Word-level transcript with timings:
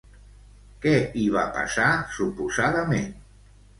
Què 0.85 0.93
hi 1.19 1.27
va 1.35 1.43
passar, 1.57 1.91
suposadament? 2.17 3.13